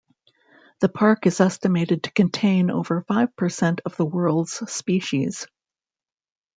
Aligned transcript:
The 0.79 0.89
park 0.89 1.27
is 1.27 1.39
estimated 1.39 2.01
to 2.05 2.11
contain 2.11 2.71
over 2.71 3.03
five 3.03 3.35
percent 3.35 3.81
of 3.85 3.97
the 3.97 4.05
world's 4.07 4.53
species. 4.73 5.45